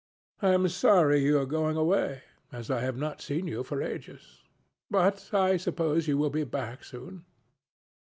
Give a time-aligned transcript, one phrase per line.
[0.41, 4.41] I am sorry you are going away, as I have not seen you for ages.
[4.89, 7.23] But I suppose you will be back soon?"